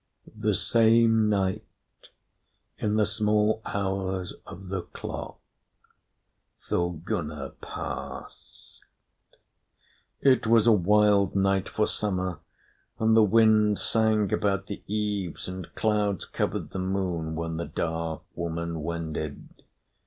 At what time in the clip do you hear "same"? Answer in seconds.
0.55-1.29